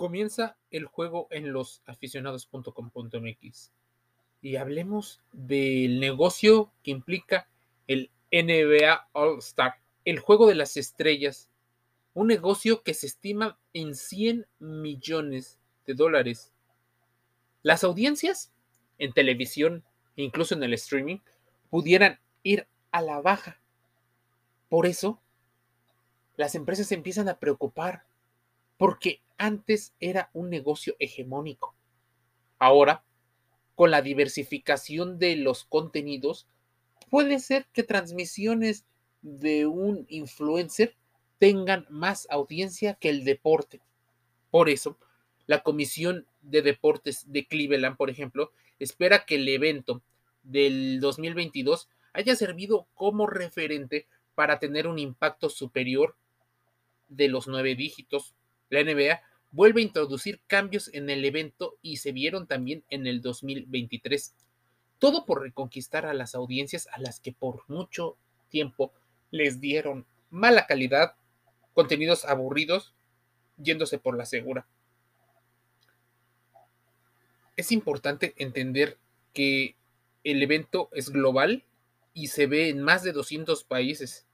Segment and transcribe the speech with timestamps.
[0.00, 3.70] comienza el juego en los aficionados.com.mx
[4.40, 7.50] y hablemos del negocio que implica
[7.86, 9.74] el NBA All Star,
[10.06, 11.50] el juego de las estrellas,
[12.14, 16.50] un negocio que se estima en 100 millones de dólares.
[17.62, 18.54] Las audiencias
[18.96, 19.84] en televisión
[20.16, 21.18] e incluso en el streaming
[21.68, 23.60] pudieran ir a la baja.
[24.70, 25.20] Por eso,
[26.38, 28.04] las empresas empiezan a preocupar
[28.78, 31.74] porque antes era un negocio hegemónico.
[32.58, 33.02] Ahora,
[33.74, 36.46] con la diversificación de los contenidos,
[37.08, 38.84] puede ser que transmisiones
[39.22, 40.94] de un influencer
[41.38, 43.80] tengan más audiencia que el deporte.
[44.50, 44.98] Por eso,
[45.46, 50.02] la Comisión de Deportes de Cleveland, por ejemplo, espera que el evento
[50.42, 56.14] del 2022 haya servido como referente para tener un impacto superior
[57.08, 58.34] de los nueve dígitos
[58.70, 59.20] la NBA
[59.52, 64.34] vuelve a introducir cambios en el evento y se vieron también en el 2023.
[64.98, 68.16] Todo por reconquistar a las audiencias a las que por mucho
[68.48, 68.92] tiempo
[69.30, 71.14] les dieron mala calidad,
[71.74, 72.94] contenidos aburridos,
[73.56, 74.66] yéndose por la segura.
[77.56, 78.98] Es importante entender
[79.32, 79.76] que
[80.24, 81.64] el evento es global
[82.14, 84.26] y se ve en más de 200 países.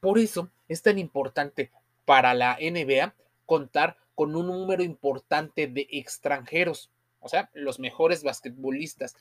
[0.00, 1.70] Por eso es tan importante
[2.04, 3.14] para la NBA
[3.50, 9.16] contar con un número importante de extranjeros, o sea, los mejores basquetbolistas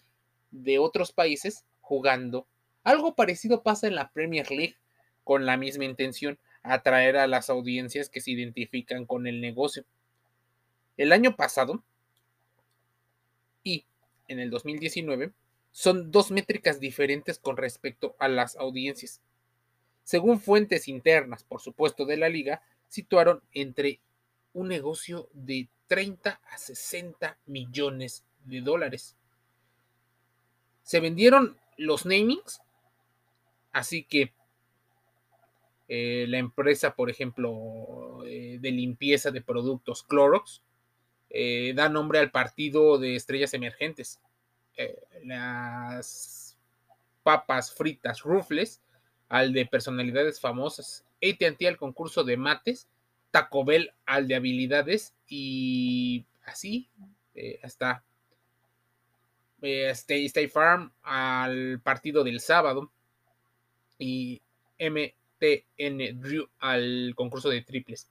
[0.51, 2.45] de otros países jugando.
[2.83, 4.75] Algo parecido pasa en la Premier League
[5.23, 9.83] con la misma intención, atraer a las audiencias que se identifican con el negocio.
[10.95, 11.83] El año pasado
[13.63, 13.83] y
[14.27, 15.31] en el 2019
[15.71, 19.21] son dos métricas diferentes con respecto a las audiencias.
[20.03, 23.99] Según fuentes internas, por supuesto, de la liga, situaron entre
[24.53, 29.15] un negocio de 30 a 60 millones de dólares.
[30.83, 32.61] Se vendieron los namings,
[33.71, 34.33] así que
[35.87, 40.61] eh, la empresa, por ejemplo, eh, de limpieza de productos Clorox,
[41.31, 44.19] eh, da nombre al partido de estrellas emergentes.
[45.23, 46.57] las
[47.23, 48.81] papas fritas Rufles
[49.27, 51.05] al de personalidades famosas.
[51.21, 52.87] ATT al concurso de mates,
[53.31, 56.89] Taco Bell al de habilidades y así
[57.35, 58.03] eh, hasta
[59.61, 62.91] eh, Stay, Farm al partido del sábado
[63.97, 64.41] y
[64.79, 68.09] MTN Drew al concurso de triples.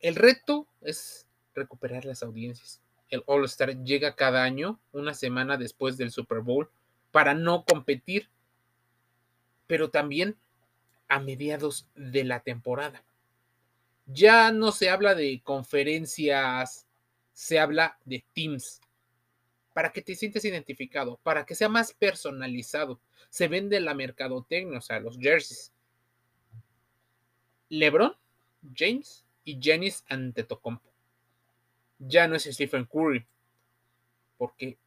[0.00, 2.80] El reto es recuperar las audiencias.
[3.08, 6.70] El All Star llega cada año, una semana después del Super Bowl,
[7.10, 8.28] para no competir,
[9.66, 10.36] pero también
[11.08, 13.02] a mediados de la temporada.
[14.06, 16.86] Ya no se habla de conferencias,
[17.32, 18.80] se habla de teams.
[19.74, 23.00] Para que te sientas identificado, para que sea más personalizado.
[23.28, 25.72] Se vende la mercadotecnia, o sea, los jerseys.
[27.68, 28.16] LeBron,
[28.74, 30.88] James y Janis Antetokounmpo.
[31.98, 33.26] Ya no es Stephen Curry,
[34.38, 34.78] porque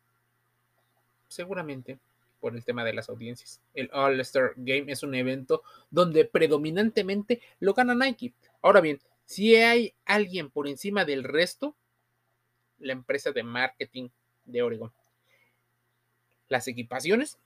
[1.28, 2.00] seguramente
[2.40, 3.62] por el tema de las audiencias.
[3.74, 8.34] El All Star Game es un evento donde predominantemente lo gana Nike.
[8.62, 11.75] Ahora bien, si hay alguien por encima del resto,
[12.79, 14.09] la empresa de marketing
[14.44, 14.91] de Oregon.
[16.47, 17.38] Las equipaciones.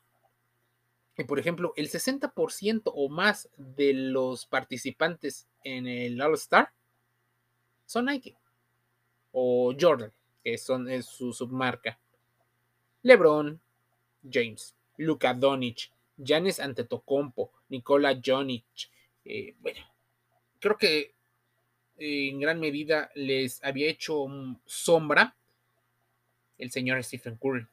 [1.18, 6.72] Y por ejemplo, el 60% o más de los participantes en el All Star
[7.86, 8.38] son Nike
[9.34, 12.00] o Jordan, que son es su submarca.
[13.02, 13.60] LeBron
[14.32, 14.74] James.
[14.96, 18.64] Luka Donic, Janes Antetokounmpo, Nikola Jonic.
[19.26, 19.82] Eh, bueno,
[20.62, 21.14] creo que
[22.06, 24.28] en gran medida les había hecho
[24.66, 25.36] sombra
[26.58, 27.66] el señor Stephen Curry.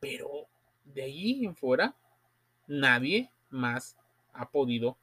[0.00, 0.46] Pero
[0.84, 1.94] de ahí en fuera,
[2.66, 3.96] nadie más
[4.32, 4.96] ha podido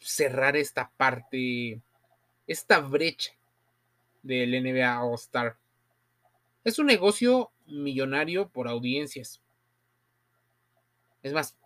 [0.00, 1.80] cerrar esta parte,
[2.48, 3.32] esta brecha
[4.22, 5.56] del NBA All Star.
[6.64, 9.40] Es un negocio millonario por audiencias.
[11.22, 11.56] Es más,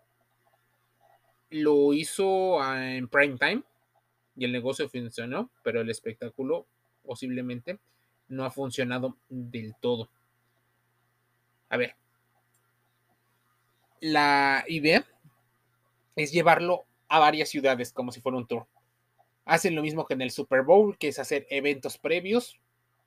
[1.49, 3.63] lo hizo en prime time
[4.37, 6.67] y el negocio funcionó, pero el espectáculo
[7.03, 7.79] posiblemente
[8.27, 10.09] no ha funcionado del todo.
[11.69, 11.95] A ver,
[13.99, 15.05] la idea
[16.15, 18.67] es llevarlo a varias ciudades como si fuera un tour.
[19.45, 22.59] Hacen lo mismo que en el Super Bowl, que es hacer eventos previos.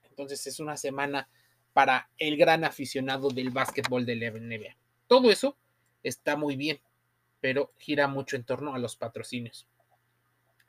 [0.08, 1.28] Entonces es una semana
[1.72, 4.76] para el gran aficionado del básquetbol de la NBA.
[5.06, 5.56] Todo eso
[6.02, 6.80] está muy bien,
[7.40, 9.66] pero gira mucho en torno a los patrocinios.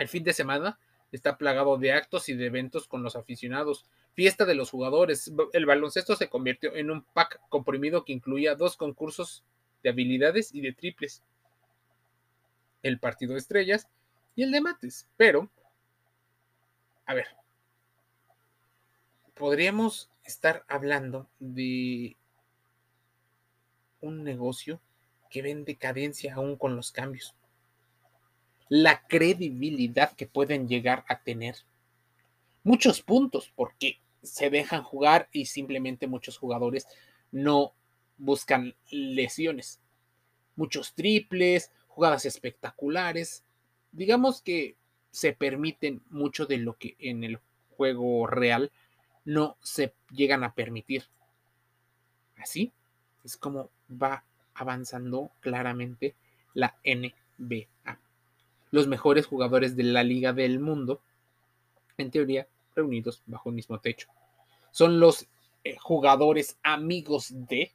[0.02, 0.80] El fin de semana
[1.12, 3.86] está plagado de actos y de eventos con los aficionados.
[4.16, 5.32] Fiesta de los jugadores.
[5.54, 9.44] El baloncesto se convirtió en un pack comprimido que incluía dos concursos
[9.84, 11.22] de habilidades y de triples.
[12.82, 13.90] El partido de estrellas
[14.36, 15.08] y el de mates.
[15.18, 15.52] Pero,
[17.06, 17.28] a ver,
[19.36, 22.18] podríamos estar hablando de
[24.00, 24.82] un negocio
[25.30, 27.36] que ve en decadencia aún con los cambios.
[28.74, 31.58] La credibilidad que pueden llegar a tener.
[32.64, 36.88] Muchos puntos, porque se dejan jugar y simplemente muchos jugadores
[37.34, 37.74] no
[38.18, 39.82] buscan lesiones.
[40.56, 43.44] Muchos triples, jugadas espectaculares.
[43.92, 44.78] Digamos que
[45.12, 47.40] se permiten mucho de lo que en el
[47.76, 48.72] juego real
[49.26, 51.04] no se llegan a permitir.
[52.38, 52.72] Así
[53.26, 56.16] es como va avanzando claramente
[56.54, 57.68] la NBA.
[58.72, 61.02] Los mejores jugadores de la liga del mundo,
[61.98, 64.08] en teoría, reunidos bajo un mismo techo.
[64.72, 65.28] Son los
[65.64, 67.74] eh, jugadores amigos de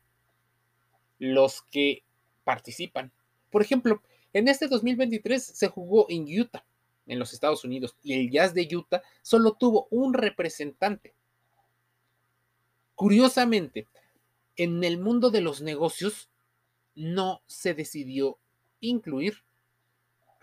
[1.19, 2.03] los que
[2.45, 3.13] participan.
[3.51, 4.03] Por ejemplo,
[4.33, 6.65] en este 2023 se jugó en Utah,
[7.07, 11.15] en los Estados Unidos, y el Jazz de Utah solo tuvo un representante.
[12.95, 13.87] Curiosamente,
[14.57, 16.31] en el mundo de los negocios
[16.95, 18.39] no se decidió
[18.81, 19.45] incluir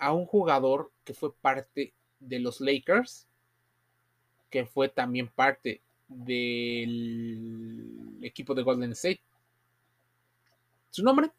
[0.03, 3.25] a un jugador que fue parte de los Lakers,
[4.49, 9.21] que fue también parte del equipo de Golden State.
[10.89, 11.31] Su nombre,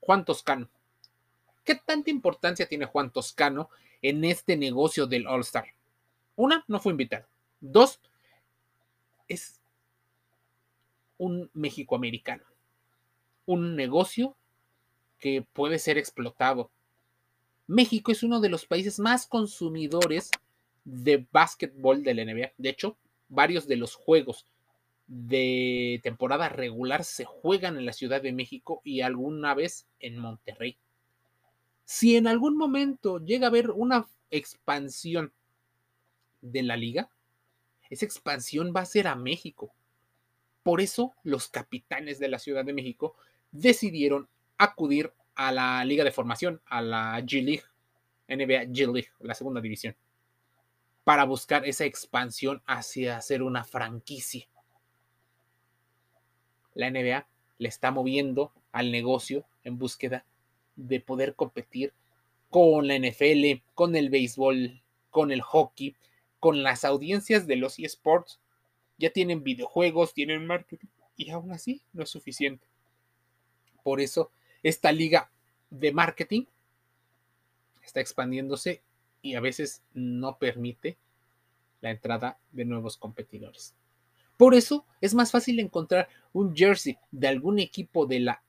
[0.00, 0.70] Juan Toscano.
[1.64, 3.68] ¿Qué tanta importancia tiene Juan Toscano
[4.00, 5.66] en este negocio del All Star?
[6.34, 7.26] Una, no fue invitado.
[7.60, 8.00] Dos,
[9.28, 9.60] es
[11.18, 12.44] un México-americano.
[13.44, 14.34] Un negocio
[15.18, 16.70] que puede ser explotado.
[17.68, 20.30] México es uno de los países más consumidores
[20.84, 22.52] de básquetbol de la NBA.
[22.56, 22.96] De hecho,
[23.28, 24.46] varios de los juegos
[25.06, 30.78] de temporada regular se juegan en la Ciudad de México y alguna vez en Monterrey.
[31.84, 35.32] Si en algún momento llega a haber una expansión
[36.40, 37.10] de la liga,
[37.90, 39.74] esa expansión va a ser a México.
[40.62, 43.14] Por eso los capitanes de la Ciudad de México
[43.52, 44.26] decidieron
[44.56, 47.62] acudir a la liga de formación, a la G League,
[48.26, 49.96] NBA G League, la segunda división,
[51.04, 54.48] para buscar esa expansión hacia ser una franquicia.
[56.74, 60.24] La NBA le está moviendo al negocio en búsqueda
[60.74, 61.94] de poder competir
[62.50, 65.94] con la NFL, con el béisbol, con el hockey,
[66.40, 68.40] con las audiencias de los eSports.
[68.98, 72.66] Ya tienen videojuegos, tienen marketing y aún así no es suficiente.
[73.84, 74.32] Por eso
[74.62, 75.30] esta liga
[75.70, 76.44] de marketing
[77.82, 78.82] está expandiéndose
[79.22, 80.96] y a veces no permite
[81.80, 83.74] la entrada de nuevos competidores.
[84.36, 88.42] Por eso es más fácil encontrar un jersey de algún equipo de la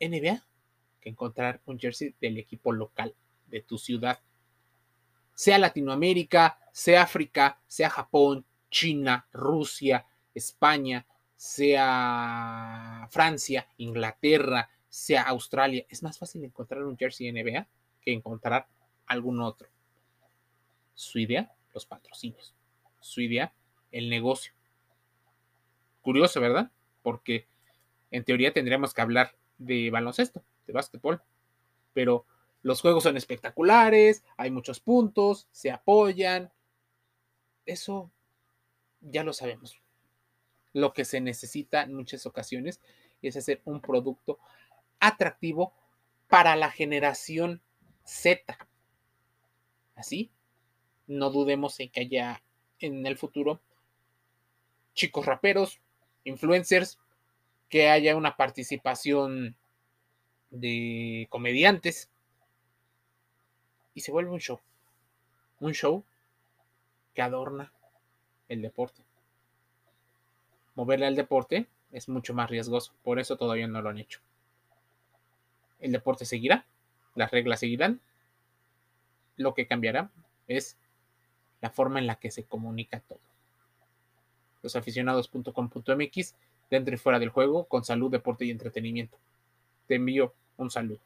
[0.00, 0.44] NBA
[1.00, 3.14] que encontrar un jersey del equipo local
[3.46, 4.20] de tu ciudad.
[5.34, 11.06] Sea Latinoamérica, sea África, sea Japón, China, Rusia, España,
[11.36, 17.66] sea Francia, Inglaterra, sea Australia, es más fácil encontrar un jersey NBA
[18.00, 18.68] que encontrar
[19.06, 19.68] algún otro.
[20.94, 22.54] Su idea, los patrocinios.
[23.00, 23.52] Su idea,
[23.90, 24.52] el negocio.
[26.00, 26.70] Curioso, ¿verdad?
[27.02, 27.48] Porque
[28.12, 31.20] en teoría tendríamos que hablar de baloncesto, de básquetbol,
[31.92, 32.24] pero
[32.62, 36.52] los juegos son espectaculares, hay muchos puntos, se apoyan.
[37.66, 38.12] Eso
[39.00, 39.76] ya lo sabemos.
[40.72, 42.80] Lo que se necesita en muchas ocasiones
[43.22, 44.38] es hacer un producto
[45.06, 45.72] atractivo
[46.28, 47.60] para la generación
[48.04, 48.58] Z.
[49.94, 50.30] Así,
[51.06, 52.42] no dudemos en que haya
[52.80, 53.60] en el futuro
[54.94, 55.80] chicos raperos,
[56.24, 56.98] influencers,
[57.68, 59.56] que haya una participación
[60.50, 62.10] de comediantes
[63.92, 64.60] y se vuelve un show.
[65.60, 66.04] Un show
[67.12, 67.72] que adorna
[68.48, 69.02] el deporte.
[70.74, 74.20] Moverle al deporte es mucho más riesgoso, por eso todavía no lo han hecho
[75.84, 76.64] el deporte seguirá,
[77.14, 78.00] las reglas seguirán.
[79.36, 80.10] Lo que cambiará
[80.48, 80.78] es
[81.60, 83.20] la forma en la que se comunica todo.
[84.62, 86.34] Losaficionados.com.mx,
[86.70, 89.18] dentro y fuera del juego, con salud, deporte y entretenimiento.
[89.86, 91.00] Te envío un saludo.